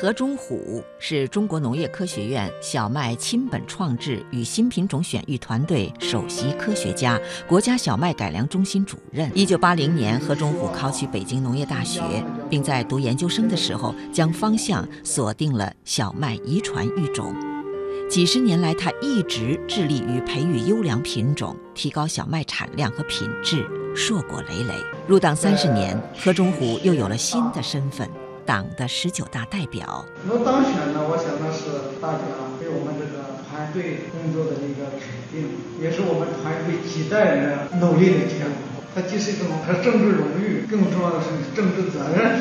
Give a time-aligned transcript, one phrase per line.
[0.00, 9.28] 何忠虎是中国农业科学院小麦亲本创制与新品种选育团队首席科学家、国家小麦改良中心主任。
[9.34, 12.00] 一九八零年，何忠虎考取北京农业大学，
[12.48, 17.34] 并在读研究生的时候将方向锁定了小麦遗传育种。
[18.08, 24.74] 几十年来，他一直致力于培育优良品种，提高小麦产量和品质，硕果累累。
[25.08, 28.08] 入党三十年，何忠虎又有了新的身份。
[28.48, 30.06] 党的十九大代表。
[30.24, 32.24] 我当选呢，我想那是大家
[32.56, 38.80] 对我们这个团队工作的一个肯定，也是我们团队几代人努力的结果。
[38.96, 42.37] 它既是一种它政治荣誉，更重要的是政治责任。